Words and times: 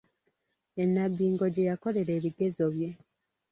E 0.81 0.83
Nabbingo 0.93 1.45
gye 1.53 1.67
yakolera 1.69 2.11
ebigezo 2.17 2.65
bye. 2.75 2.89